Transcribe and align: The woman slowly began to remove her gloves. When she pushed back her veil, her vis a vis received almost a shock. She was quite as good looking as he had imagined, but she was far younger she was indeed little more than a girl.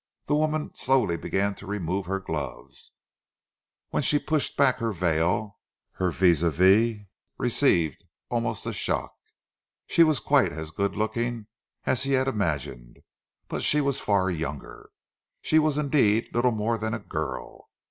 The 0.25 0.33
woman 0.35 0.71
slowly 0.73 1.15
began 1.15 1.53
to 1.53 1.67
remove 1.67 2.07
her 2.07 2.19
gloves. 2.19 2.93
When 3.91 4.01
she 4.01 4.17
pushed 4.17 4.57
back 4.57 4.77
her 4.77 4.91
veil, 4.91 5.59
her 5.91 6.09
vis 6.09 6.41
a 6.41 6.49
vis 6.49 7.01
received 7.37 8.03
almost 8.27 8.65
a 8.65 8.73
shock. 8.73 9.13
She 9.85 10.01
was 10.03 10.19
quite 10.19 10.51
as 10.51 10.71
good 10.71 10.95
looking 10.95 11.45
as 11.83 12.01
he 12.01 12.13
had 12.13 12.27
imagined, 12.27 13.03
but 13.47 13.61
she 13.61 13.79
was 13.79 13.99
far 13.99 14.31
younger 14.31 14.89
she 15.39 15.59
was 15.59 15.77
indeed 15.77 16.31
little 16.33 16.49
more 16.51 16.79
than 16.79 16.95
a 16.95 16.99
girl. 16.99 17.69